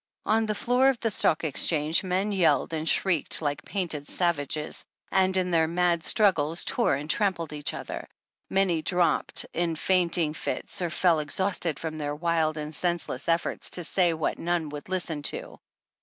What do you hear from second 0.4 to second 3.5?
the floor of the Stock Exchange men yelled and shrieked